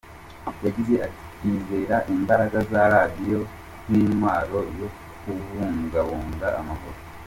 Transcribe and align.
Yagize 0.65 0.93
ati 1.07 1.21
“Twizera 1.37 1.95
imbaraga 2.13 2.57
za 2.71 2.81
Radio 2.93 3.39
nk’intwaro 3.85 4.59
yo 4.79 4.87
kubungabunga 5.19 6.47
amahoro. 6.59 6.97